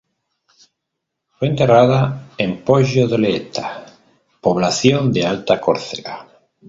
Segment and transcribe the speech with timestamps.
[1.35, 3.85] Fue enterrada en Poggio-d'Oletta,
[4.41, 6.27] población de Alta Córcega.